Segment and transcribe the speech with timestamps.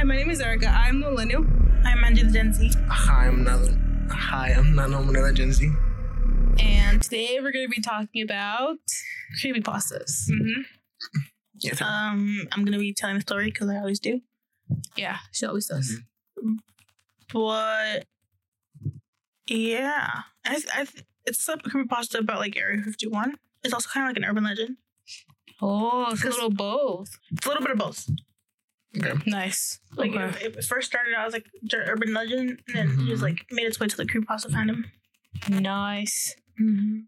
[0.00, 0.66] Hi, my name is Erica.
[0.66, 1.44] I'm millennial.
[1.84, 2.70] I'm Angela Gen Z.
[2.88, 3.60] Hi, I'm not.
[4.10, 5.70] Hi, I'm not Manila Gen Z.
[6.58, 8.78] And today we're going to be talking about
[9.38, 10.30] creepypastas.
[10.30, 10.62] Mm-hmm.
[11.58, 11.72] Yeah.
[11.82, 14.22] Um, I'm gonna be telling the story because I always do.
[14.96, 15.98] Yeah, she always does.
[17.30, 18.06] But
[19.48, 20.08] yeah,
[20.46, 23.34] I, th- I th- it's a creepypasta about like Area 51.
[23.64, 24.78] It's also kind of like an urban legend.
[25.60, 27.18] Oh, it's a little both.
[27.32, 28.08] It's a little bit of both.
[28.96, 29.12] Okay.
[29.26, 29.78] Nice.
[29.96, 30.46] Like okay.
[30.46, 31.46] it, it first started out as like
[31.86, 34.84] urban legend, and then it just like made its way to the creep creepypasta fandom.
[35.48, 36.34] Nice.
[36.60, 37.00] Mm-hmm.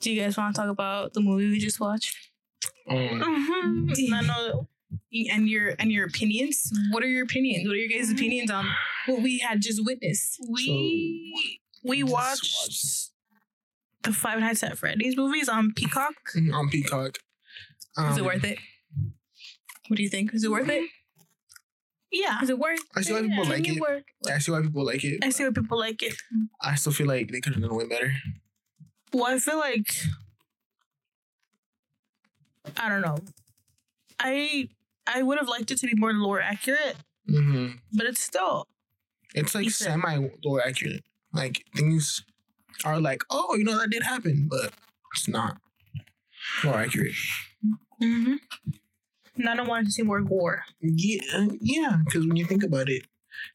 [0.00, 2.16] Do you guys want to talk about the movie we just watched?
[2.90, 4.14] Um, Mm-hmm.
[4.14, 4.68] I know.
[5.30, 6.70] And your and your opinions?
[6.90, 7.66] What are your opinions?
[7.66, 8.66] What are your guys' opinions on
[9.06, 10.38] what we had just witnessed?
[10.50, 13.10] We we just watched
[14.02, 16.14] the Five Nights at Freddy's movies on Peacock.
[16.52, 17.18] on Peacock.
[17.96, 18.58] Um, Is it worth it?
[19.88, 20.34] What do you think?
[20.34, 20.88] Is it worth it?
[22.10, 23.50] Yeah, Is it worth I see why people Yeah.
[23.50, 23.80] like it.
[23.80, 24.04] work?
[24.26, 25.18] I see why people like it.
[25.22, 26.14] I see why people like it.
[26.62, 28.12] I still feel like they could have done way better.
[29.12, 29.92] Well, I feel like
[32.76, 33.18] I don't know.
[34.20, 34.68] I
[35.06, 38.66] I would have liked it to be more lore accurate, hmm but it's still
[39.34, 41.04] It's like semi lore accurate.
[41.32, 42.24] Like things
[42.84, 44.72] are like, oh, you know that did happen, but
[45.14, 45.58] it's not
[46.64, 47.14] more accurate.
[48.02, 48.36] mm-hmm.
[49.38, 50.64] And I don't want to see more gore.
[50.80, 51.96] Yeah, yeah.
[52.04, 53.04] Because when you think about it,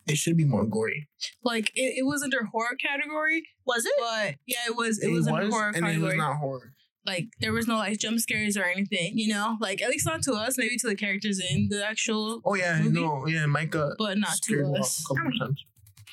[0.07, 1.07] it should be more gory.
[1.43, 3.91] Like it, it was under horror category, Was it?
[3.99, 6.73] but yeah, it was it, was under horror and it was not horror.
[7.05, 9.57] like there was no like jump scares or anything, you know?
[9.59, 12.79] Like at least not to us, maybe to the characters in the actual Oh yeah,
[12.81, 13.01] Movie?
[13.01, 15.03] no, yeah, Micah but not scared to me us.
[15.03, 15.65] a couple of times.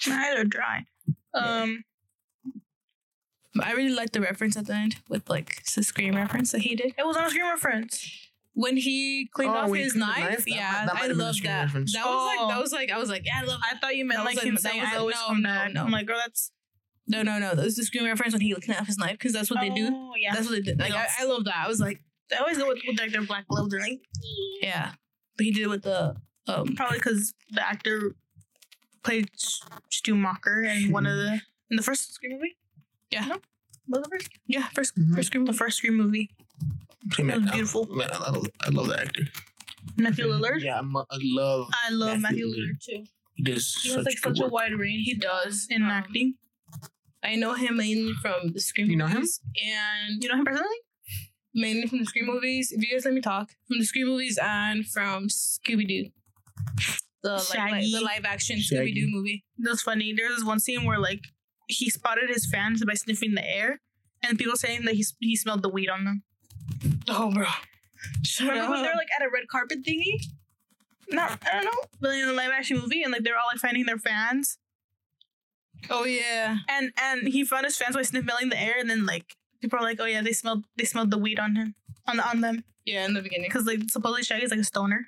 [0.08, 0.84] My eyes are dry.
[1.34, 1.84] Um,
[3.54, 6.62] But I really liked the reference at the end with like the scream reference that
[6.62, 6.94] he did.
[6.98, 8.29] it was on a screen reference.
[8.60, 10.44] When he cleaned Oh, off his cleaned knife, knife?
[10.44, 11.62] That yeah, might- that I have been a love that.
[11.64, 11.92] reference.
[11.94, 12.26] That was Oh.
[12.46, 14.24] like that was like I was like, yeah, I love I thought you meant That
[14.26, 15.72] like him a- saying that was I a- always no, come no, back.
[15.72, 15.84] no.
[15.84, 16.52] I'm like, girl, that's
[17.08, 17.54] No, no, no.
[17.54, 19.70] That was the scream reference when he cleaned off his knife because that's what they
[19.70, 19.88] do.
[19.92, 20.34] Oh, yeah.
[20.34, 20.78] That's what they did.
[20.78, 21.56] Like I, I love that.
[21.56, 24.00] I was like, they always go with, with like their black gloves and like
[24.60, 24.92] yeah.
[25.36, 26.16] But he did it with the
[26.46, 28.14] um probably because the actor
[29.02, 29.30] played
[29.90, 32.56] Stu Macher in one of the in the first Scream movie.
[33.10, 33.24] Yeah.
[33.26, 33.40] No?
[33.88, 34.28] Was it the first?
[34.46, 35.14] yeah, first Mhm.
[35.14, 36.30] first scream The first Scream movie.
[37.16, 37.86] Hey, man, That was I- beautiful.
[37.86, 39.22] Man, I, love, I love the actor.
[39.96, 40.60] Matthew Lillard.
[40.62, 41.68] Yeah, I'm, I love.
[41.72, 43.04] I love Matthew, Matthew Lillard too.
[43.34, 45.88] He does He such has like good such a wide range He does in um,
[45.88, 46.34] acting.
[47.22, 49.22] I know him mainly from the Scream You know him?
[49.22, 50.76] And You know him personally?
[51.54, 52.72] mainly from the Scream movies.
[52.72, 56.10] If you guys let me talk, from the Scream movies and from Scooby Doo.
[57.22, 59.44] The like, like the live action Scooby Doo movie.
[59.58, 60.12] That's funny.
[60.14, 61.20] There's this one scene where like
[61.66, 63.80] he spotted his fans by sniffing the air,
[64.22, 66.22] and people saying that he he smelled the weed on them.
[67.08, 67.46] Oh bro.
[68.24, 70.20] Shut Remember when they're like at a red carpet thingy?
[71.10, 71.70] No, I don't know.
[72.00, 74.58] But in the live action movie, and like they're all like finding their fans,
[75.90, 76.58] Oh yeah.
[76.68, 79.82] and and he found his fans by sniffing the air, and then like people are
[79.82, 81.74] like, oh yeah, they smelled they smelled the weed on him
[82.06, 83.48] on on them Yeah, in the beginning.
[83.48, 85.06] because like supposedly Shaggy's like a stoner.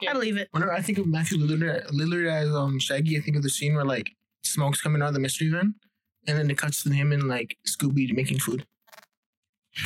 [0.00, 0.10] Yeah.
[0.10, 0.48] I believe it.
[0.52, 3.74] Whenever I think of Matthew Lillard, Lillard as um Shaggy, I think of the scene
[3.74, 4.10] where like
[4.42, 5.74] smoke's coming out of the mystery van,
[6.26, 8.66] and then it cuts to him and like Scooby making food.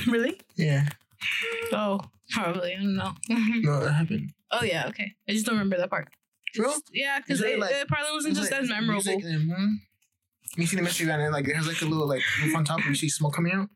[0.06, 0.40] Really?
[0.54, 0.88] Yeah,
[1.72, 2.00] Oh,
[2.30, 2.72] probably.
[2.74, 3.12] I don't know.
[3.28, 4.32] no, that happened.
[4.50, 5.12] oh yeah, okay.
[5.28, 6.08] I just don't remember that part.
[6.56, 8.94] Bro, Yeah, because Is it it, like- it probably wasn't just like as memorable.
[9.04, 9.80] music and,
[10.56, 12.64] you see the mystery van and like it has like a little like roof on
[12.64, 13.68] top, and you see smoke coming out,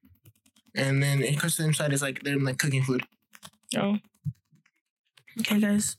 [0.75, 1.93] and then it cuts to the inside.
[1.93, 3.05] It's like they're like cooking food.
[3.77, 3.99] Oh.
[5.41, 5.97] Okay, guys.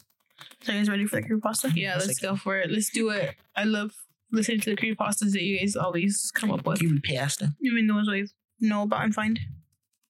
[0.63, 1.71] So you guys ready for the creepypasta?
[1.75, 2.69] Yeah, It's let's like- go for it.
[2.71, 3.35] Let's do it.
[3.55, 3.91] I love
[4.31, 6.79] listening to the creepypastas that you guys always come up with.
[6.79, 7.53] Cuban pasta.
[7.59, 8.23] You mean the ones I
[8.59, 9.39] know about and find?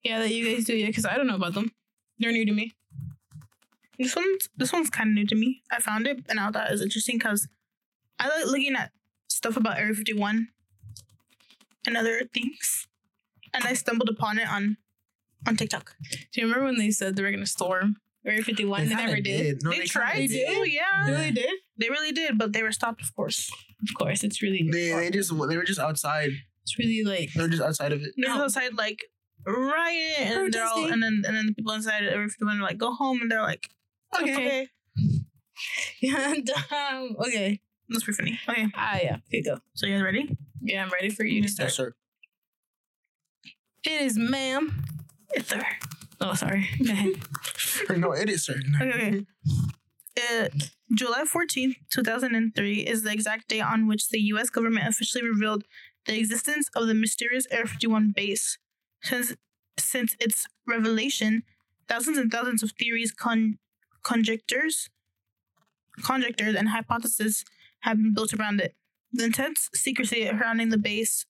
[0.06, 0.76] Yeah, that you guys do.
[0.76, 1.72] Yeah, because I don't know about them.
[2.20, 2.74] They're new to me.
[3.98, 5.62] This one's this one's kind of new to me.
[5.72, 7.48] I found it and I thought it was interesting because
[8.20, 8.92] I like looking at
[9.28, 10.48] stuff about Area 51
[11.88, 12.88] and other things,
[13.54, 14.78] and I stumbled upon it on
[15.48, 15.96] on TikTok.
[16.34, 18.82] Do you remember when they said they were gonna storm Area 51?
[18.84, 19.24] They, They never did.
[19.24, 19.64] did.
[19.64, 20.74] No, they, they tried kinda to, did.
[20.74, 21.08] yeah.
[21.08, 21.12] Yeah.
[21.12, 21.50] Really did?
[21.78, 23.50] They really did, but they were stopped, of course.
[23.88, 26.32] Of course, it's really They they just they were just outside.
[26.64, 28.12] it's really like They were just outside of it.
[28.18, 28.44] They're No.
[28.44, 29.00] outside like
[29.52, 30.94] riot, and they're all, Protesting.
[30.94, 33.42] and then and then the people inside Area 51 are like, go home, and they're
[33.42, 33.70] like,
[34.20, 34.68] okay, Okay.
[36.02, 37.16] yeah, dumb.
[37.20, 37.62] Okay.
[37.90, 38.40] that's pretty funny.
[38.50, 39.18] Okay, Ah yeah.
[39.28, 39.60] Okay, go.
[39.74, 40.38] so you guys ready?
[40.62, 41.68] Yeah, I'm ready for you to start.
[41.70, 41.94] Yes, sir.
[43.86, 44.84] It is ma'am.
[45.34, 45.62] It's sir.
[46.22, 46.68] Oh, sorry.
[46.86, 47.14] Go ahead.
[47.98, 48.56] No, it is sir.
[48.82, 49.26] Okay, okay.
[50.18, 50.48] Uh,
[50.96, 55.66] July 14th, 2003 is the exact day on which the US government officially revealed
[56.06, 58.58] the existence of the mysterious Air 51 base.
[59.06, 59.36] Since,
[59.78, 61.44] since its revelation,
[61.88, 63.60] thousands and thousands of theories, con-
[64.04, 64.90] conjectures,
[66.04, 67.46] conjectures and hypotheses
[67.82, 68.76] have been built around it.
[69.14, 71.26] The intense secrecy surrounding the base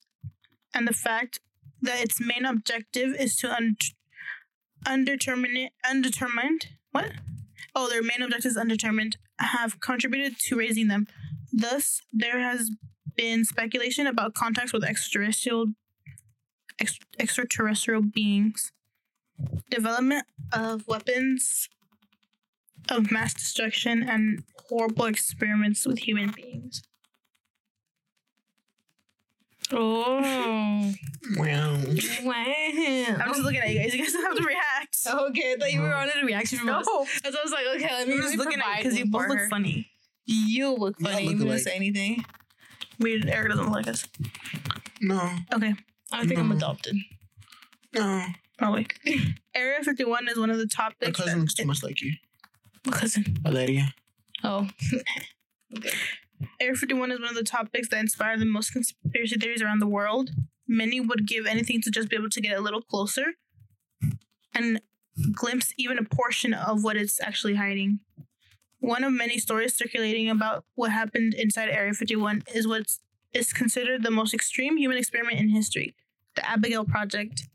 [0.73, 1.39] and the fact
[1.81, 3.77] that its main objective is to un-
[4.87, 7.11] undetermined, undetermined, what?
[7.75, 11.07] Oh, their main objective is undetermined, have contributed to raising them.
[11.51, 12.71] Thus, there has
[13.15, 15.67] been speculation about contacts with extraterrestrial
[16.79, 18.71] ex- extraterrestrial beings,
[19.69, 21.69] development of weapons
[22.89, 26.83] of mass destruction, and horrible experiments with human beings.
[29.71, 30.93] Oh.
[31.37, 31.73] Wow.
[32.23, 32.45] Wow.
[32.45, 33.93] I'm just looking at you guys.
[33.95, 34.61] You guys don't have to react.
[35.07, 36.85] Okay, I thought you were on a reaction from us.
[36.87, 38.97] No, So I was like, okay, let me I'm just just looking at you because
[38.97, 39.87] you one both look funny.
[40.25, 41.23] You look Yeah, funny.
[41.25, 41.61] look you didn't alike.
[41.61, 42.25] say anything.
[42.99, 44.07] We Eric doesn't like us.
[45.01, 45.31] No.
[45.53, 45.75] Okay,
[46.23, 46.55] I think I'm No.
[46.55, 46.95] adopted.
[47.93, 48.25] No.
[48.57, 48.87] probably.
[49.55, 51.17] Area 51 is one of the My topics.
[51.17, 52.13] cousin that- looks too much like you.
[52.85, 53.37] My cousin.
[53.41, 53.93] Valeria.
[54.43, 54.67] Oh.
[56.59, 59.87] Area 51 is one of the topics that inspire the most conspiracy theories around the
[59.87, 60.31] world.
[60.67, 63.33] Many would give anything to just be able to get a little closer
[64.53, 64.81] and
[65.31, 67.99] glimpse even a portion of what it's actually hiding.
[68.79, 72.85] One of many stories circulating about what happened inside Area 51 is what
[73.33, 75.95] is considered the most extreme human experiment in history
[76.35, 77.47] the Abigail Project.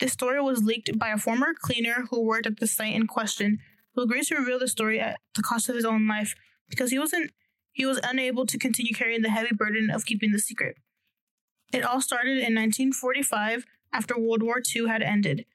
[0.00, 3.58] This story was leaked by a former cleaner who worked at the site in question,
[3.94, 6.34] who agreed to reveal the story at the cost of his own life
[6.68, 7.30] because he wasn't
[7.72, 10.76] he was unable to continue carrying the heavy burden of keeping the secret.
[11.72, 15.46] It all started in 1945 after World War II had ended.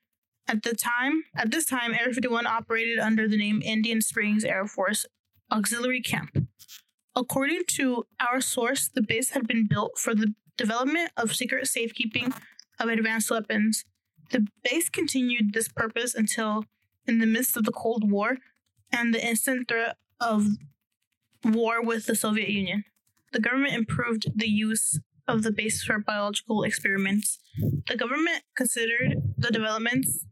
[0.47, 4.65] At the time, at this time, Area 51 operated under the name Indian Springs Air
[4.65, 5.05] Force
[5.51, 6.47] Auxiliary Camp.
[7.15, 12.33] According to our source, the base had been built for the development of secret safekeeping
[12.79, 13.85] of advanced weapons.
[14.31, 16.65] The base continued this purpose until
[17.05, 18.37] in the midst of the Cold War
[18.91, 20.47] and the instant threat of
[21.45, 22.83] war with the Soviet Union.
[23.31, 27.39] The government improved the use of the base for biological experiments.
[27.87, 30.25] The government considered the developments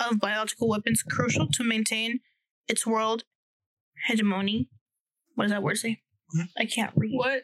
[0.00, 2.20] of biological weapons crucial to maintain
[2.68, 3.24] its world
[4.06, 4.68] hegemony.
[5.34, 6.00] What does that word say?
[6.58, 7.12] I can't read.
[7.14, 7.42] What?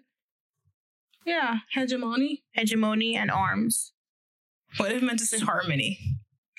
[1.24, 2.42] Yeah, hegemony.
[2.52, 3.92] Hegemony and arms.
[4.78, 5.98] What if it meant to say harmony?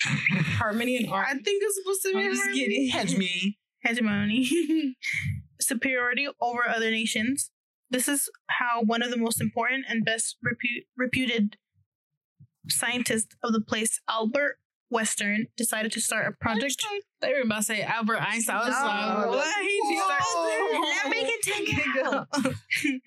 [0.58, 1.26] harmony and art.
[1.28, 2.88] I think it's supposed to be I'm just kidding.
[2.88, 3.58] Hedge me.
[3.80, 4.96] hegemony,
[5.60, 7.50] superiority over other nations.
[7.90, 11.56] This is how one of the most important and best repu- reputed
[12.68, 14.56] scientists of the place, Albert
[14.90, 16.84] Western, decided to start a project.
[17.20, 18.56] They were about to say Albert Einstein.
[18.56, 18.86] I was No.
[18.86, 19.64] like, what?
[19.64, 20.82] He Whoa.
[21.04, 23.00] Let me continue.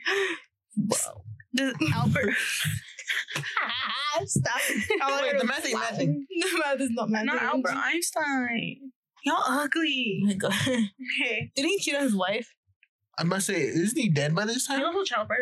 [0.76, 1.24] Whoa.
[1.58, 2.34] The Albert,
[4.26, 4.56] Stop.
[4.70, 6.14] Wait, the math ain't mathing.
[6.30, 7.26] The math is not math.
[7.26, 8.92] not Albert Einstein.
[9.26, 10.22] Y'all ugly.
[10.24, 10.54] Oh my God.
[10.54, 11.52] Okay.
[11.56, 12.54] Did he cheat on his wife?
[13.20, 14.84] I must say, isn't he dead by this He's time?
[14.86, 15.38] also childbirth.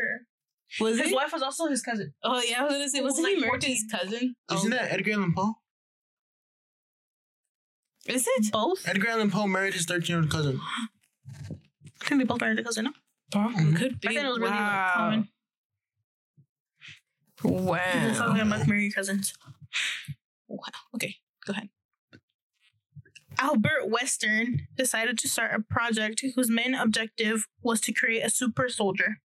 [0.79, 1.15] Was His he?
[1.15, 2.13] wife was also his cousin.
[2.23, 3.99] Oh yeah, I was gonna say, He was was he like married to his 14.
[4.09, 4.35] cousin?
[4.53, 4.75] Isn't Oh.
[4.77, 5.53] that Edgar Allan Poe?
[8.07, 8.51] Is it?
[8.51, 8.87] Both?
[8.87, 10.59] Edgar Allan Poe married his 13 year old cousin.
[12.01, 12.85] I think they both married the cousin.
[12.85, 12.91] No?
[13.31, 13.75] Probably Mhm.
[13.77, 14.07] could be.
[14.07, 15.25] Back then it was really like,
[17.45, 17.77] wow.
[17.77, 18.07] common.
[18.07, 18.33] That's how Wow.
[18.33, 19.33] they like marry cousins.
[20.47, 20.63] wow.
[20.95, 21.15] Okay,
[21.45, 21.69] go ahead.
[23.37, 28.69] Albert Western decided to start a project whose main objective was to create a super
[28.69, 29.17] soldier.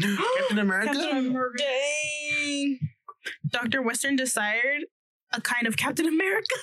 [0.00, 0.92] Captain America?
[1.56, 2.78] Dang.
[3.48, 3.82] Dr.
[3.82, 4.84] Western desired
[5.32, 6.54] a kind of Captain America,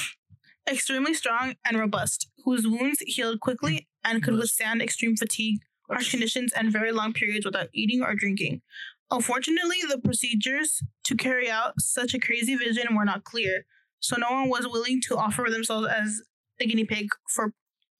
[0.70, 6.52] extremely strong and robust, whose wounds healed quickly and could withstand extreme fatigue, harsh conditions,
[6.52, 8.62] and very long periods without eating or drinking.
[9.10, 13.64] Unfortunately, the procedures to carry out such a crazy vision were not clear,
[14.00, 16.22] so no one was willing to offer themselves as
[16.60, 17.52] a guinea pig for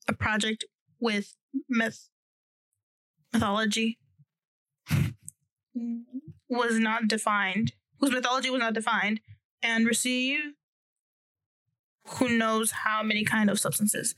[0.09, 0.65] a project
[1.01, 1.37] with
[1.69, 2.09] myth
[3.33, 3.99] mythology
[6.49, 9.21] was not defined, whose mythology was not defined,
[9.63, 10.39] and receive
[12.07, 14.15] who knows how many kind of substances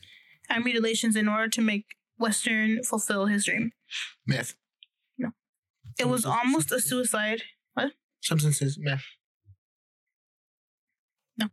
[0.48, 1.86] and mutilations in order to make
[2.18, 3.72] Western fulfill his dream.
[4.26, 4.54] Meth.
[5.98, 7.42] It was almost a suicide.
[7.74, 7.92] What?
[8.20, 8.78] Substances.
[8.80, 9.04] Meth.
[11.36, 11.48] No.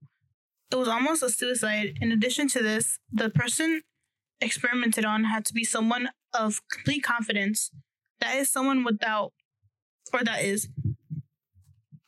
[0.71, 1.97] It was almost a suicide.
[1.99, 3.81] In addition to this, the person
[4.39, 7.71] experimented on had to be someone of complete confidence.
[8.19, 9.33] That is someone without,
[10.13, 10.67] or that is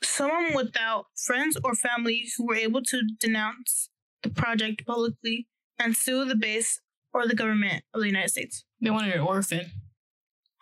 [0.03, 3.89] someone without friends or family who were able to denounce
[4.22, 5.48] the project publicly
[5.79, 6.82] and sue the base
[7.13, 8.63] or the government of the United States.
[8.79, 9.72] They wanted an orphan.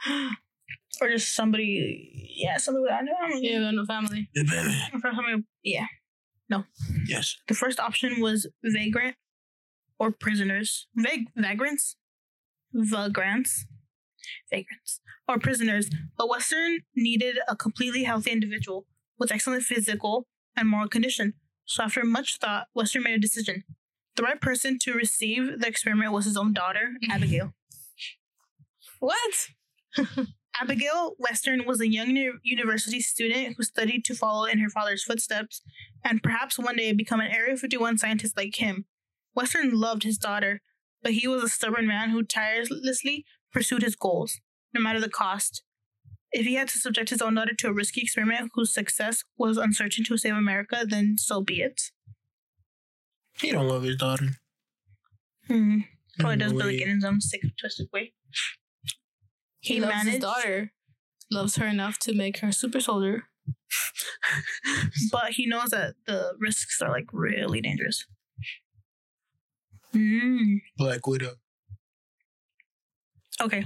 [1.02, 3.48] Or just somebody, yeah, somebody without family.
[3.52, 4.30] Yeah, no family.
[4.34, 4.78] The baby.
[4.94, 5.88] Or somebody, yeah.
[7.08, 7.36] Yes.
[7.48, 9.16] The first option was vagrant
[10.00, 10.88] or prisoners.
[10.96, 11.96] Vag- vagrants?
[12.74, 13.66] vagrants,
[14.52, 18.86] vagrants, or prisoners, but Western needed a completely healthy individual
[19.18, 21.34] with excellent physical and moral condition.
[21.66, 23.64] So after much thought, Western made a decision.
[24.16, 27.54] The right person to receive the experiment was his own daughter, Abigail.
[29.00, 29.48] What?
[30.62, 35.62] Abigail Western was a young university student who studied to follow in her father's footsteps
[36.04, 38.86] and perhaps one day become an Area 51 scientist like him.
[39.34, 40.62] Western loved his daughter,
[41.02, 44.40] but he was a stubborn man who tirelessly pursued his goals,
[44.74, 45.64] no matter the cost.
[46.32, 49.58] If he had to subject his own daughter to a risky experiment whose success was
[49.58, 51.92] uncertain to save America, then so be it.
[53.40, 54.30] He don't love his daughter.
[55.48, 55.80] Hmm.
[56.20, 58.14] Probably does, but like in his own sick, twisted way.
[59.66, 60.72] He, He loves his daughter.
[61.32, 63.24] Loves her enough to make her super soldier.
[65.12, 68.06] but he knows that the risks are like really dangerous.
[69.94, 70.62] Mm.
[70.78, 71.34] Black Widow.
[73.42, 73.66] Okay.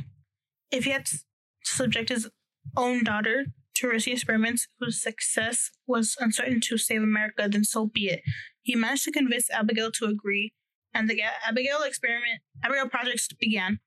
[0.72, 1.20] If he had to
[1.64, 2.30] subject his
[2.78, 8.08] own daughter to risky experiments whose success was uncertain to save America, then so be
[8.08, 8.22] it.
[8.62, 10.54] He managed to convince Abigail to agree,
[10.94, 13.80] and the Abigail experiment, Abigail projects began.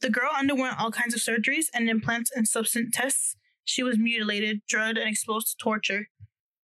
[0.00, 3.36] The girl underwent all kinds of surgeries and implants and substance tests.
[3.64, 6.08] She was mutilated, drugged, and exposed to torture.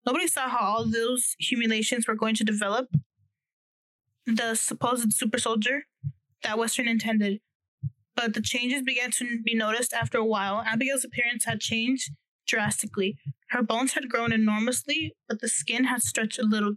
[0.06, 2.88] Nobody saw how all those humiliations were going to develop
[4.26, 5.84] the supposed super soldier
[6.42, 7.40] that Western intended
[8.16, 10.64] but the changes began to be noticed after a while.
[10.66, 12.10] Abigail's appearance had changed
[12.46, 13.18] drastically.
[13.50, 16.76] Her bones had grown enormously, but the skin had stretched a little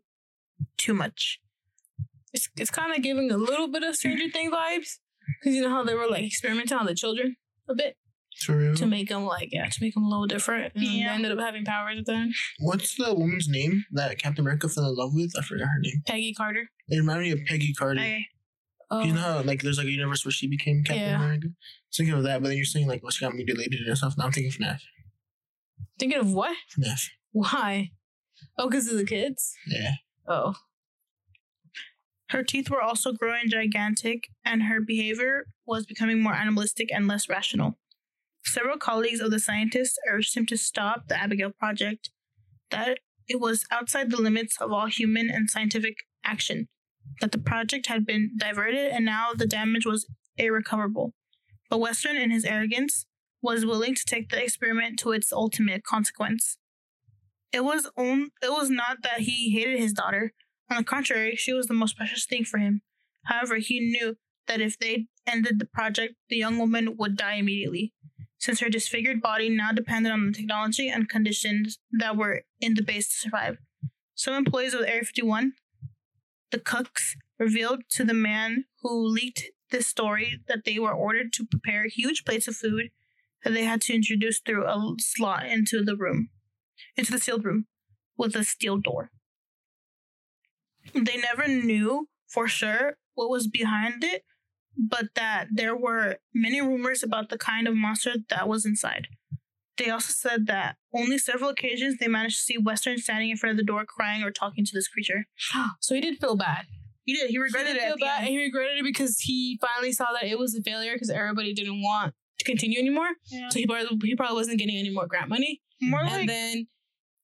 [0.77, 1.39] too much.
[2.33, 4.99] It's it's kind of giving a little bit of Stranger Thing vibes
[5.39, 7.35] because you know how they were like experimenting on the children
[7.67, 7.95] a bit
[8.45, 8.75] For real?
[8.75, 10.73] to make them like yeah to make them a little different.
[10.75, 11.09] And Yeah.
[11.09, 12.33] they ended up having powers at the end.
[12.59, 15.31] What's the woman's name that Captain America fell in love with?
[15.37, 16.01] I forgot her name.
[16.07, 16.69] Peggy Carter.
[16.87, 17.99] It reminded me of Peggy Carter.
[18.01, 18.25] I,
[18.91, 21.15] Oh, You know how like there's like a universe where she became Captain Yeah.
[21.23, 21.49] America?
[21.95, 24.15] Thinking of that, but then you're saying like well she got mutilated and stuff.
[24.17, 24.79] Now I'm thinking of FNAF.
[25.99, 26.55] thinking of what?
[26.77, 27.01] FNAF.
[27.31, 27.91] Why?
[28.57, 29.53] Oh, because of the kids.
[29.67, 29.91] Yeah.
[30.27, 30.55] Oh,
[32.29, 37.27] her teeth were also growing gigantic, and her behavior was becoming more animalistic and less
[37.27, 37.77] rational.
[38.45, 42.11] Several colleagues of the scientists urged him to stop the Abigail project,
[42.71, 46.67] that it was outside the limits of all human and scientific action,
[47.19, 50.07] that the project had been diverted and now the damage was
[50.37, 51.13] irrecoverable.
[51.69, 53.05] But Western, in his arrogance,
[53.41, 56.57] was willing to take the experiment to its ultimate consequence.
[57.51, 60.33] It was on, it was not that he hated his daughter.
[60.69, 62.81] On the contrary, she was the most precious thing for him.
[63.25, 67.93] However, he knew that if they ended the project, the young woman would die immediately,
[68.37, 72.83] since her disfigured body now depended on the technology and conditions that were in the
[72.83, 73.57] base to survive.
[74.15, 75.53] Some employees of Area 51,
[76.51, 81.45] the cooks, revealed to the man who leaked this story that they were ordered to
[81.45, 82.89] prepare huge plates of food
[83.43, 86.29] that they had to introduce through a slot into the room,
[86.97, 87.65] into the sealed room,
[88.17, 89.11] with a steel door.
[90.93, 94.23] They never knew for sure what was behind it,
[94.77, 99.07] but that there were many rumors about the kind of monster that was inside.
[99.77, 103.51] They also said that only several occasions they managed to see Western standing in front
[103.51, 105.25] of the door crying or talking to this creature.
[105.79, 106.65] so he did feel bad.
[107.05, 107.29] He did.
[107.29, 107.75] He regretted he it.
[107.75, 110.53] did at feel bad, and he regretted it because he finally saw that it was
[110.53, 113.09] a failure because everybody didn't want to continue anymore.
[113.31, 113.49] Yeah.
[113.49, 116.67] So he probably he probably wasn't getting any more grant money, More like then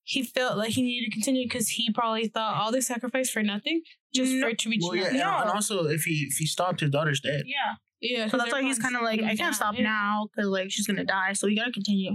[0.08, 3.42] he felt like he needed to continue because he probably thought all this sacrifice for
[3.44, 3.82] nothing
[4.14, 4.42] just No.
[4.44, 4.82] for it to reach.
[4.84, 5.20] Well, yeah, nothing.
[5.22, 7.44] and, and also if he if he stopped, his daughter's dead.
[7.46, 7.76] yeah.
[8.02, 8.28] yeah.
[8.30, 11.04] So that's why he's kind of like, I can't stop now because like she's gonna
[11.06, 11.34] die.
[11.34, 12.14] So we gotta continue.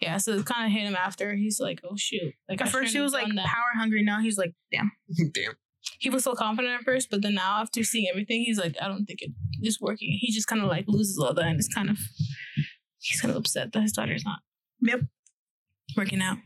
[0.00, 1.34] Yeah, so it kind of hit him after.
[1.36, 2.32] He's like, oh shoot.
[2.48, 3.44] Like At I first he was like that.
[3.44, 4.02] power hungry.
[4.02, 4.90] Now he's like, damn.
[5.34, 5.52] Damn.
[5.98, 8.88] he was so confident at first, but then now after seeing everything, he's like, I
[8.88, 9.30] don't think it
[9.62, 10.16] is working.
[10.18, 11.98] He just kind of like loses all that, and it's kind of
[12.98, 14.38] he's kind of upset that his daughter's not
[14.80, 15.00] Yep.
[15.98, 16.38] working out.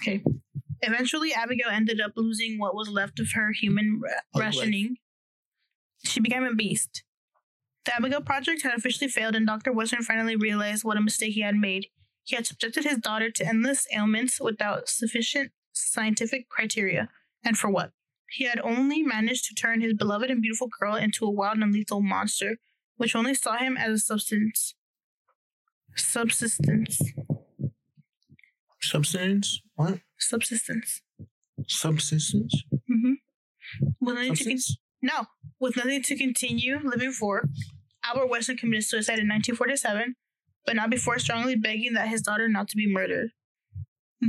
[0.00, 0.22] Okay.
[0.82, 4.96] Eventually, Abigail ended up losing what was left of her human ra- rationing.
[6.04, 7.04] She became a beast.
[7.84, 9.72] The Abigail project had officially failed, and Dr.
[9.72, 11.86] Western finally realized what a mistake he had made.
[12.24, 17.08] He had subjected his daughter to endless ailments without sufficient scientific criteria.
[17.44, 17.92] And for what?
[18.30, 21.72] He had only managed to turn his beloved and beautiful girl into a wild and
[21.72, 22.56] lethal monster,
[22.96, 24.74] which only saw him as a substance.
[25.94, 27.00] Subsistence.
[28.88, 29.60] Substance?
[29.74, 30.00] What?
[30.18, 31.02] Subsistence.
[31.68, 32.62] Subsistence?
[32.74, 33.12] Mm-hmm.
[34.00, 34.58] With nothing, to con-
[35.02, 35.26] no,
[35.60, 37.48] with nothing to continue living for,
[38.04, 40.14] Albert Weston committed suicide in 1947,
[40.66, 43.30] but not before strongly begging that his daughter not to be murdered.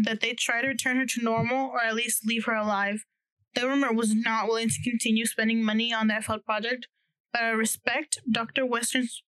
[0.03, 3.05] That they try to return her to normal or at least leave her alive.
[3.53, 6.87] Delrimer was not willing to continue spending money on that failed project,
[7.31, 8.65] but out of respect, Dr.
[8.65, 9.21] Western's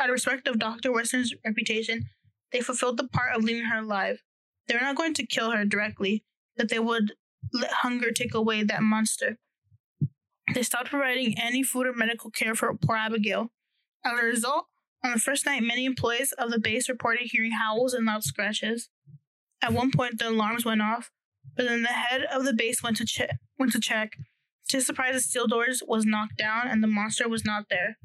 [0.00, 0.92] out of respect of Dr.
[0.92, 2.06] Western's reputation,
[2.52, 4.18] they fulfilled the part of leaving her alive.
[4.66, 6.24] They were not going to kill her directly,
[6.56, 7.12] but they would
[7.52, 9.38] let hunger take away that monster.
[10.54, 13.50] They stopped providing any food or medical care for poor Abigail.
[14.04, 14.66] As a result,
[15.04, 18.88] on the first night, many employees of the base reported hearing howls and loud scratches.
[19.62, 21.10] At one point, the alarms went off,
[21.56, 23.38] but then the head of the base went to check.
[23.58, 24.16] Went to check.
[24.68, 27.98] To his surprise, the steel doors was knocked down and the monster was not there.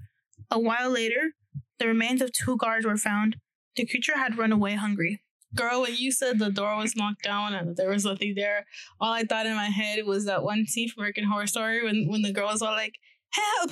[0.50, 1.32] A while later,
[1.80, 3.38] the remains of two guards were found.
[3.76, 5.22] The creature had run away hungry.
[5.56, 8.66] Girl, when you said the door was knocked down and there was nothing there,
[9.00, 12.08] all I thought in my head was that one scene from American Horror Story when,
[12.10, 12.96] when the girl was all like,
[13.32, 13.72] Help!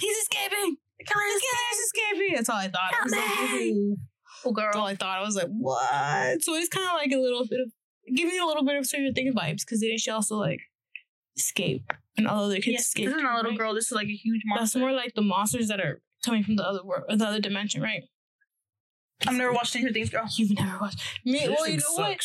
[0.00, 0.76] He's escaping!
[0.98, 2.34] The killer's escaping!
[2.34, 2.92] That's all I thought.
[2.94, 3.96] I was like, "Ooh."
[4.46, 4.64] Oh, girl.
[4.66, 5.18] That's all I thought.
[5.18, 6.42] I was like, what?
[6.42, 7.70] So it's kind of like a little bit of,
[8.14, 10.60] give me a little bit of Stranger Things vibes because didn't she also like
[11.36, 13.06] escape and all other kids Yes, escape?
[13.06, 13.58] this is not a little right?
[13.58, 13.74] girl.
[13.74, 14.62] This is like a huge monster.
[14.62, 17.80] That's more like the monsters that are coming from the other world, the other dimension,
[17.82, 18.02] right?
[19.26, 20.28] I've never watched Stranger Things, girl.
[20.36, 21.38] You've never watched me.
[21.40, 22.24] This Well, you thing know what?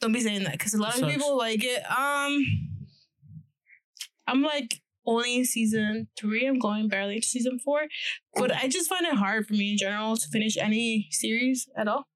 [0.00, 1.14] Don't be saying that because a lot It of sucks.
[1.14, 1.82] people like it.
[1.90, 2.44] Um,
[4.26, 6.46] I'm like only in season three.
[6.46, 7.82] I'm going barely into season four,
[8.34, 11.88] but I just find it hard for me in general to finish any series at
[11.88, 12.06] all.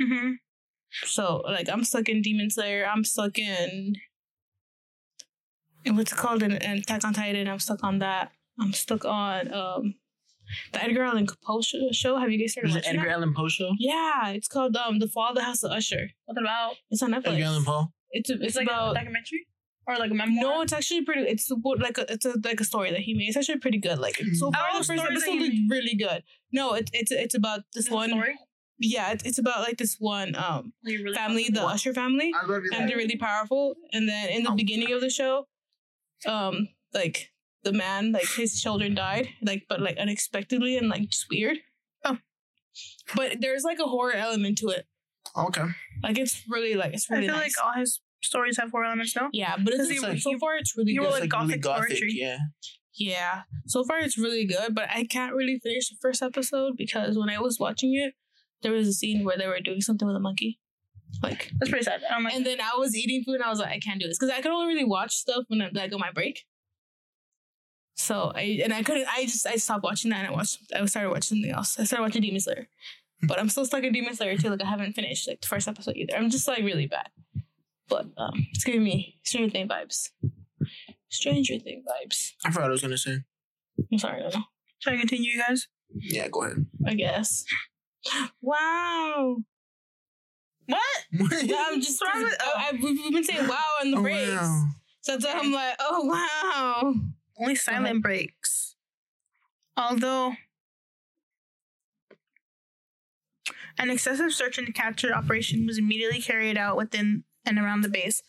[0.00, 0.32] Mm-hmm.
[1.04, 2.86] So like I'm stuck in Demon Slayer.
[2.86, 3.94] I'm stuck in
[5.86, 7.46] and what's it called in, in Attack on Titan.
[7.48, 8.32] I'm stuck on that.
[8.60, 9.94] I'm stuck on um
[10.72, 11.60] the Edgar Allan Poe
[11.92, 12.18] show.
[12.18, 13.14] Have you guys heard Is it watching Edgar that?
[13.14, 13.70] Allan Poe show?
[13.78, 16.10] Yeah, it's called um The Fall of the House of Usher.
[16.26, 16.74] What about?
[16.90, 17.34] It's on Netflix.
[17.34, 17.92] Edgar Allan Poe.
[18.10, 19.46] It's a, it's, It's like about a documentary
[19.86, 20.42] or like a memoir.
[20.42, 21.22] no, it's actually pretty.
[21.22, 23.28] It's like a it's a, like a story that he made.
[23.28, 23.98] It's actually pretty good.
[23.98, 26.22] Like so far, Oh, the first episode he is really good.
[26.52, 28.22] No, it's it's it's about this Is one.
[28.80, 31.64] Yeah, it's, it's about like this one um really family, the it?
[31.66, 33.74] Usher family, I love and they're really powerful.
[33.92, 34.54] And then in the Oh.
[34.54, 35.48] beginning of the show,
[36.26, 37.30] um, like
[37.70, 41.58] the man, like his children died, like but like unexpectedly and like just weird.
[42.04, 42.16] Oh.
[43.14, 44.86] but there's like a horror element to it.
[45.36, 45.64] Okay.
[46.02, 47.28] Like it's really like it's really.
[47.28, 47.56] I really feel nice.
[47.58, 49.28] like all his stories have horror elements, no?
[49.32, 51.10] yeah, but it's you- so far it's really you good.
[51.10, 52.12] were It's like really gothic poetry.
[52.14, 52.38] Yeah.
[52.94, 53.42] Yeah.
[53.66, 57.30] So far it's really good, but I can't really finish the first episode because when
[57.30, 58.14] I was watching it,
[58.62, 60.58] there was a scene where they were doing something with a monkey.
[61.22, 62.02] Like That's pretty sad.
[62.22, 64.18] Like, and then I was eating food and I was like, I can't do this.
[64.18, 66.44] Because I could only really watch stuff when I like on my break.
[67.98, 70.84] So I and I couldn't I just I stopped watching that and I watched I
[70.86, 71.78] started watching something else.
[71.78, 72.68] I started watching Demon Slayer.
[73.24, 74.50] But I'm still stuck in Demon Slayer too.
[74.50, 76.16] Like I haven't finished like the first episode either.
[76.16, 77.08] I'm just like really bad.
[77.88, 80.10] But um it's giving me Stranger Thing vibes.
[81.10, 82.32] Stranger Thing vibes.
[82.44, 83.18] I forgot what I was gonna say.
[83.92, 84.30] I'm sorry, I
[84.78, 85.66] should I continue, you guys?
[85.94, 86.66] Yeah, go ahead.
[86.86, 87.44] I guess.
[88.40, 89.38] Wow.
[90.68, 90.82] What?
[91.42, 92.00] Yeah, I'm just.
[92.00, 94.30] What's wrong with- I, I, we've we've been saying wow in the Oh, breaks.
[94.30, 94.64] wow.
[95.00, 96.94] So that's why I'm like, oh wow.
[97.38, 98.74] Only silent breaks.
[99.76, 100.34] Although
[103.78, 108.22] an excessive search and capture operation was immediately carried out within and around the base.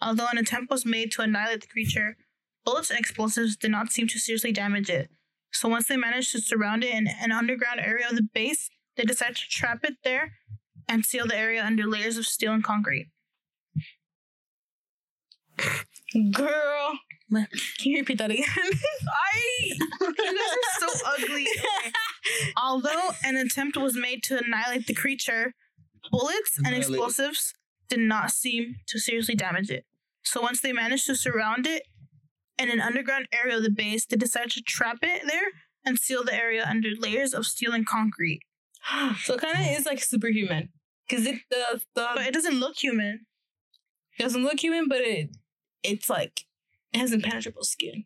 [0.00, 2.16] Although an attempt was made to annihilate the creature,
[2.64, 5.10] bullets and explosives did not seem to seriously damage it.
[5.52, 9.02] So once they managed to surround it in an underground area of the base, they
[9.02, 10.32] decided to trap it there
[10.88, 13.10] and seal the area under layers of steel and concrete.
[16.32, 16.98] Girl.
[17.32, 17.48] What?
[17.78, 18.44] Can you repeat that again?
[18.54, 20.36] I you guys
[20.82, 21.46] are so ugly.
[21.58, 21.92] Okay.
[22.62, 25.54] Although an attempt was made to annihilate the creature,
[26.10, 27.54] bullets and explosives
[27.88, 29.86] did not seem to seriously damage it.
[30.22, 31.84] So once they managed to surround it
[32.58, 35.52] in an underground area of the base, they decided to trap it there
[35.86, 38.40] and seal the area under layers of steel and concrete.
[39.22, 40.68] so it kind of is like superhuman.
[41.08, 43.20] Because it the, the But it doesn't look human.
[44.18, 45.30] doesn't look human, but it
[45.82, 46.44] it's like
[46.92, 48.04] it has impenetrable skin.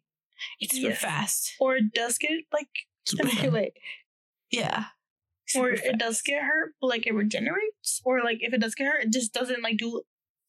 [0.60, 1.00] It's super Yes.
[1.00, 1.52] fast.
[1.60, 2.68] Or it does get like
[3.06, 3.76] Super- like,
[4.50, 4.86] yeah.
[5.56, 8.00] or Super it does get hurt, but like it regenerates.
[8.04, 10.02] Or like if it does get hurt, it just doesn't like do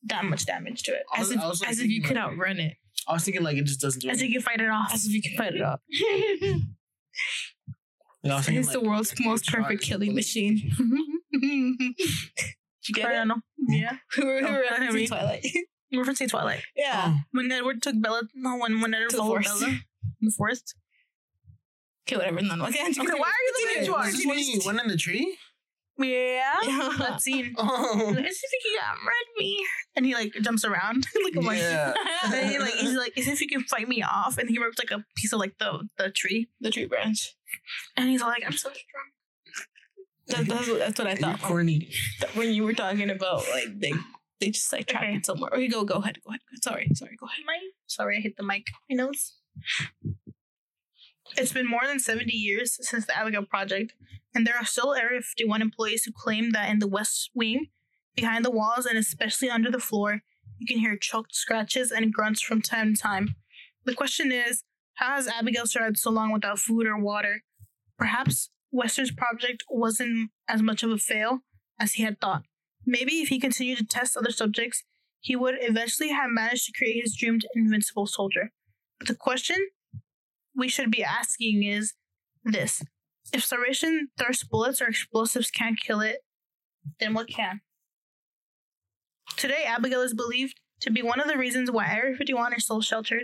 [0.04, 1.04] that much damage to it.
[1.16, 2.78] I As was- if, like, as if you thinking, could outrun it.
[3.08, 4.94] I was thinking like it just doesn't do As if you can fight it off.
[4.94, 5.80] As if you can fight it off.
[8.24, 10.28] Like, I was thinking, It's the world's like, most perfect killing bullets.
[10.36, 10.72] machine.
[11.32, 11.96] Did
[12.88, 13.28] you get I it?
[13.70, 13.98] Yeah.
[14.18, 15.46] We were, we Oh, were I referencing Twilight.
[15.92, 16.64] We're referencing Twilight.
[16.76, 17.14] yeah.
[17.16, 19.60] Oh, When Edward took Bella, no, when, when Edward To the followed forest.
[19.62, 19.82] Bella in
[20.22, 20.76] the forest.
[22.08, 22.42] Okay, whatever.
[22.42, 22.62] None.
[22.62, 24.08] Okay, Okay, why are you the way you are?
[24.08, 25.38] is this when he went in the tree?
[26.00, 26.54] Yeah.
[26.64, 26.90] Yeah.
[27.00, 27.56] That scene.
[27.58, 29.66] Oh, As if he can outrun me.
[29.96, 31.60] And he like jumps around like a monkey.
[31.62, 31.94] yeah.
[32.24, 34.38] And then he like he's like, as if you can fight me off.
[34.38, 36.50] And he rips like a piece of like the the tree.
[36.62, 37.36] the tree branch.
[37.96, 38.76] And he's all like, I'm so strong.
[40.28, 41.90] That, that's, what, that's what I You're thought corny.
[42.36, 43.94] when, when you were talking about like they
[44.40, 45.16] they just like trapped Okay.
[45.16, 45.52] it somewhere.
[45.54, 46.20] Okay, go go ahead.
[46.24, 46.42] Go ahead.
[46.64, 47.16] Sorry, sorry.
[47.20, 47.40] Go ahead.
[47.46, 48.68] My sorry, I hit the mic.
[48.90, 49.38] My nose.
[51.36, 53.94] It's been more than 70 years since the Abigail Project,
[54.34, 57.68] and there are still Area 51 employees who claim that in the West Wing,
[58.16, 60.22] behind the walls and especially under the floor,
[60.58, 63.36] you can hear choked scratches and grunts from time to time.
[63.86, 64.64] The question is
[64.96, 67.44] how has Abigail survived so long without food or water?
[68.00, 71.40] Perhaps Western's project wasn't as much of a fail
[71.80, 72.44] as he had thought.
[72.90, 74.84] Maybe if he continued to test other subjects,
[75.20, 78.52] he would eventually have managed to create his dreamed invincible soldier.
[78.98, 79.58] But the question
[80.56, 81.94] we should be asking is
[82.46, 82.82] this
[83.34, 86.20] if starvation, thirst bullets, or explosives can't kill it,
[87.02, 87.60] then what can?
[89.36, 92.80] Today, Abigail is believed to be one of the reasons why Area 51 is so
[92.80, 93.24] sheltered.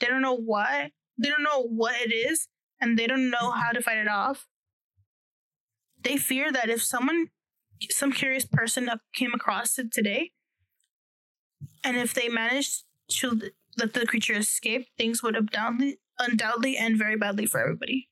[0.00, 2.48] They don't know why, they don't know what it is,
[2.80, 4.46] and they don't know how to fight it off.
[6.02, 7.28] They fear that if someone,
[7.90, 10.32] some curious person came across it today,
[11.84, 13.40] and if they managed to
[13.78, 18.08] let the creature escape, things would undoubtedly, undoubtedly end very badly for everybody.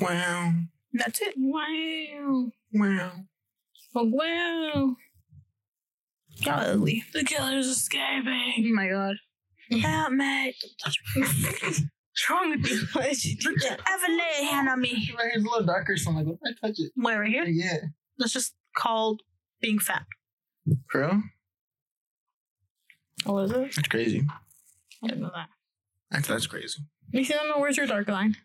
[0.00, 0.52] Wow.
[0.92, 1.34] That's it.
[1.36, 2.50] Wow.
[2.72, 3.12] Wow.
[3.96, 4.96] Oh, wow.
[6.38, 7.04] Y'all ugly.
[7.12, 8.54] The killer's escaping.
[8.70, 9.16] Oh my god.
[9.80, 10.54] Help me.
[10.84, 12.66] What's wrong with
[13.24, 13.36] you?
[13.36, 13.66] do?
[13.66, 15.10] Ever lay a hand on me?
[15.16, 16.92] My hair's a little darker, so I'm like, what if I touch it?
[16.96, 17.44] Wait, right here?
[17.44, 17.78] Yeah.
[18.18, 19.22] That's just called
[19.60, 20.04] being fat.
[20.92, 21.22] Girl,
[23.26, 23.74] Oh, is it?
[23.74, 24.26] that's crazy.
[25.02, 25.48] I didn't know that.
[26.10, 26.80] That's that's crazy.
[27.12, 28.36] You see, I don't know where's your dark line.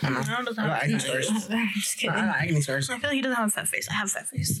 [0.00, 0.06] Mm-hmm.
[0.06, 0.22] I know.
[0.34, 1.28] No, it doesn't I got have acne a scars.
[1.30, 2.16] I'm just I kidding.
[2.16, 2.90] got acne scars.
[2.90, 3.88] I feel like he doesn't have a fat face.
[3.88, 4.60] I have a fat face.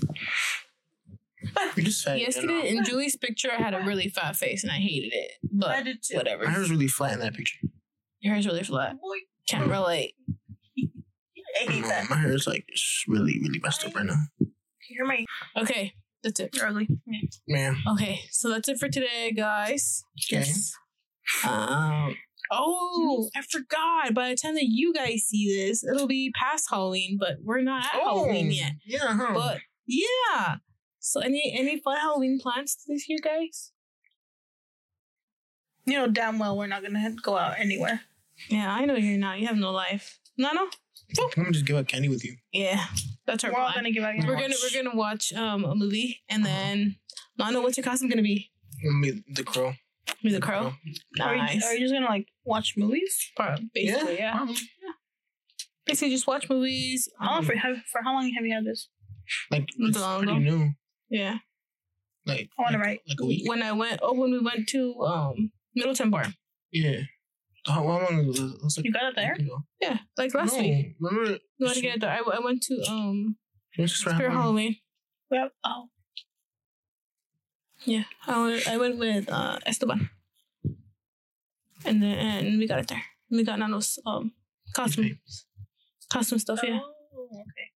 [1.76, 2.18] You're just fat.
[2.18, 2.26] you know?
[2.26, 5.32] Yesterday in Julie's picture, I had a really fat face and I hated it.
[5.52, 6.16] But did too.
[6.16, 6.44] whatever.
[6.44, 7.58] My hair was really flat in that picture.
[8.20, 8.96] Your hair's really flat.
[9.48, 10.14] Can't relate.
[11.68, 12.10] I hate that.
[12.10, 14.16] my hair is like just really, really messed up right now.
[14.90, 15.24] You're my
[15.56, 16.54] Okay, that's it.
[16.54, 16.88] you're ugly.
[17.48, 17.76] Man.
[17.92, 20.04] Okay, so that's it for today, guys.
[20.32, 20.44] Okay.
[21.46, 22.16] Um.
[22.52, 24.12] Oh, I forgot.
[24.12, 27.84] By the time that you guys see this, it'll be past Halloween, but we're not
[27.86, 28.72] at Halloween yet.
[28.74, 29.32] Oh, Yeah, huh?
[29.34, 30.56] But yeah.
[31.00, 33.72] So any any fun Halloween plans this year, guys?
[35.86, 38.00] You know damn well we're not gonna go out anywhere.
[38.48, 39.38] Yeah, I know you're not.
[39.38, 40.18] You have no life.
[40.36, 40.68] No, no.
[41.36, 42.36] I'm gonna just give up candy with you.
[42.52, 42.84] Yeah,
[43.26, 43.84] that's our We're all plan.
[43.84, 44.14] gonna give out.
[44.26, 46.96] We're gonna we're gonna watch um a movie and then
[47.38, 48.50] Lana, what's your costume gonna be?
[48.82, 49.74] Me, the crow.
[50.22, 50.74] Be the crow.
[51.20, 51.64] Are you, Nice.
[51.64, 53.30] are you just gonna like watch movies?
[53.36, 54.36] Part- Basically, yeah.
[54.36, 54.56] probably.
[55.86, 57.08] Basically, just watch movies.
[57.18, 58.88] How long um, for, have, for how long have you had this?
[59.50, 60.56] Like Not it's long pretty ago.
[60.56, 60.70] new.
[61.10, 61.38] yeah.
[62.26, 63.00] Like I wanna like, write.
[63.08, 63.48] like a week.
[63.48, 66.26] When I went, oh, when we went to um Middleton Bar.
[66.72, 67.00] Yeah.
[67.66, 68.44] How, how long was it?
[68.44, 69.36] It was like You got it there?
[69.80, 70.96] Yeah, like last no, week.
[71.00, 71.38] Remember?
[71.58, 72.10] We went to get it there.
[72.10, 73.36] I, I went to um
[73.76, 74.76] It just for Spirit Halloween.
[75.30, 75.50] Halloween.
[75.50, 75.88] Well, oh,
[77.84, 78.68] Yeah, I went.
[78.68, 80.10] I went with uh Esteban.
[81.86, 83.02] And then and we got it there.
[83.30, 84.32] We got Nano's um
[84.74, 85.18] costume
[86.10, 86.60] costume stuff.
[86.62, 86.80] Yeah.
[86.82, 87.73] Oh, okay.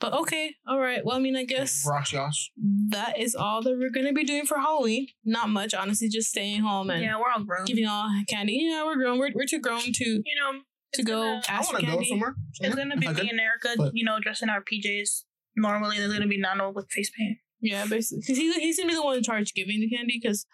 [0.00, 1.04] But okay, all right.
[1.04, 2.50] Well, I mean, I guess Rocks, Yosh.
[2.90, 5.06] that is all that we're gonna be doing for Halloween.
[5.24, 6.08] Not much, honestly.
[6.08, 7.64] Just staying home and Yeah, we're all grown.
[7.64, 8.66] giving all candy.
[8.68, 9.18] Yeah, we're grown.
[9.18, 10.60] We're, we're too grown to you know,
[10.94, 12.08] to go gonna- I ask for want to go candy.
[12.08, 12.34] somewhere.
[12.60, 13.74] it's gonna be me and Erica.
[13.76, 15.24] but- you know, dressing our PJs.
[15.56, 17.38] Normally, there's gonna be Nano with face paint.
[17.60, 20.18] Yeah, basically, because he's he's gonna be the one in charge giving the candy.
[20.20, 20.44] Because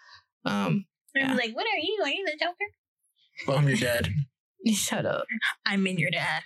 [0.44, 1.34] um, And Yeah.
[1.34, 1.98] like, what are you?
[2.04, 2.54] Are you the Joker?
[3.48, 4.10] Well, I'm your dad.
[4.74, 5.24] shut up.
[5.66, 6.42] I'm in your dad.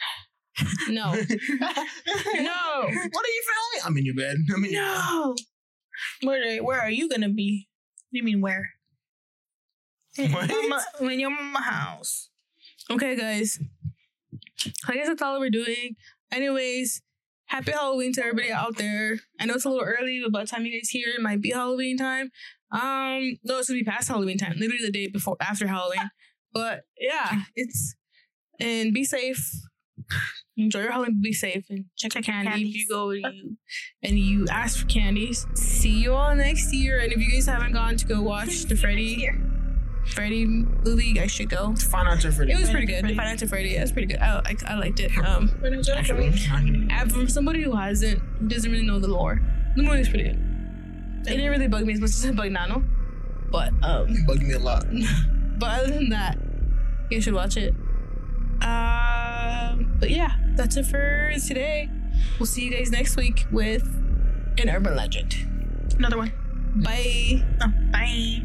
[0.88, 1.14] No, no.
[1.17, 3.83] no, What are you feeling?
[3.85, 4.37] I'm in your bed.
[4.55, 4.95] I'm in your bed.
[4.95, 5.35] No.
[6.23, 7.69] Where where are you gonna be?
[8.11, 8.71] You mean where?
[10.17, 10.49] What?
[10.49, 12.31] Mama, in your mama house.
[12.90, 13.59] Okay, guys.
[14.88, 15.97] I guess that's all we're doing.
[16.31, 17.03] Anyways,
[17.47, 19.19] happy Halloween to everybody out there.
[19.40, 21.23] I know it's a little early, but by the time you guys hear it, it
[21.23, 22.31] might be Halloween time.
[22.71, 26.11] Um, no, it's gonna be past Halloween time, literally the day before after Halloween.
[26.53, 27.97] But yeah, it's
[28.61, 29.53] and be safe.
[30.57, 33.35] Enjoy your Halloween, be safe, and check your Check your candy if you go and
[33.35, 33.57] you
[34.03, 35.47] and you ask for candies.
[35.55, 37.01] See you all next year.
[37.01, 39.29] And if you guys haven't gone to go watch the Freddy
[40.07, 41.75] Freddy movie, you guys should go.
[41.75, 42.53] Find out your Freddy.
[42.53, 43.01] It was pretty good.
[43.01, 43.17] Freddy.
[43.17, 43.71] Five Nights at Freddy.
[43.71, 44.21] Yeah, it was pretty good.
[44.21, 45.17] I, I, I liked it.
[45.19, 45.51] Um,
[45.95, 46.31] Actually,
[47.09, 49.40] from somebody who hasn't, who doesn't really know the lore,
[49.77, 50.38] the movie's pretty good.
[51.27, 52.85] It didn't really bug me as much as it bugged Nano,
[53.51, 54.85] but um, it bugged me a lot.
[55.59, 56.38] but other than that,
[57.11, 57.75] you should watch it.
[59.44, 61.88] Um, but yeah, that's it for today.
[62.38, 63.85] We'll see you guys next week with
[64.59, 65.35] an urban legend.
[65.98, 66.33] Another one.
[66.76, 67.44] Bye.
[67.61, 68.42] Oh, bye.